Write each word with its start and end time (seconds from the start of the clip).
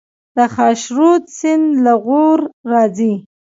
د 0.35 0.37
خاشرود 0.55 1.23
سیند 1.37 1.67
له 1.83 1.93
غور 2.03 2.39
راځي 2.71 3.13